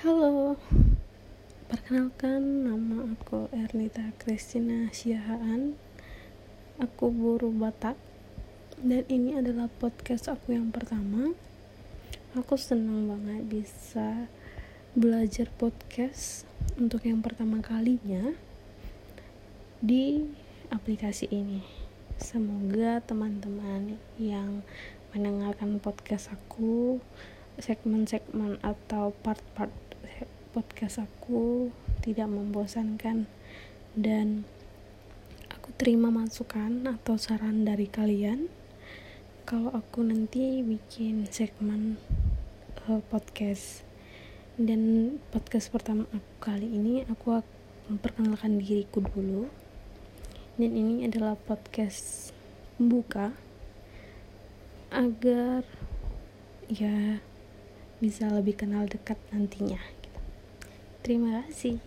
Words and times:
Halo, 0.00 0.56
perkenalkan 1.68 2.64
nama 2.64 3.04
aku 3.12 3.52
Ernita 3.52 4.00
Kristina 4.16 4.88
Siahaan. 4.88 5.76
Aku 6.80 7.12
buru 7.12 7.52
Batak 7.52 8.00
dan 8.80 9.04
ini 9.12 9.36
adalah 9.36 9.68
podcast 9.68 10.32
aku 10.32 10.56
yang 10.56 10.72
pertama. 10.72 11.36
Aku 12.32 12.56
senang 12.56 13.12
banget 13.12 13.44
bisa 13.44 14.24
belajar 14.96 15.52
podcast 15.60 16.48
untuk 16.80 17.04
yang 17.04 17.20
pertama 17.20 17.60
kalinya 17.60 18.32
di 19.84 20.24
aplikasi 20.72 21.28
ini. 21.28 21.60
Semoga 22.16 23.04
teman-teman 23.04 24.00
yang 24.16 24.64
mendengarkan 25.12 25.76
podcast 25.76 26.32
aku 26.32 27.04
segmen-segmen 27.60 28.56
atau 28.64 29.12
part-part 29.20 29.89
podcast 30.50 31.06
aku 31.06 31.70
tidak 32.02 32.26
membosankan 32.26 33.30
dan 33.94 34.42
aku 35.52 35.70
terima 35.78 36.10
masukan 36.10 36.86
atau 36.90 37.14
saran 37.14 37.62
dari 37.62 37.86
kalian. 37.86 38.50
Kalau 39.46 39.70
aku 39.70 40.02
nanti 40.02 40.62
bikin 40.62 41.26
segmen 41.30 41.98
uh, 42.86 43.02
podcast 43.10 43.86
dan 44.58 45.16
podcast 45.30 45.70
pertama 45.70 46.06
aku 46.10 46.32
kali 46.42 46.66
ini 46.66 47.06
aku 47.06 47.42
memperkenalkan 47.90 48.58
diriku 48.58 49.02
dulu. 49.02 49.46
Dan 50.58 50.76
ini 50.76 51.06
adalah 51.08 51.38
podcast 51.38 52.30
pembuka 52.76 53.32
agar 54.90 55.62
ya 56.66 57.22
bisa 58.00 58.26
lebih 58.32 58.56
kenal 58.56 58.88
dekat 58.88 59.20
nantinya 59.30 59.78
Terima 61.00 61.48
kasih. 61.48 61.80